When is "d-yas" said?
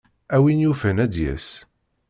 1.13-1.47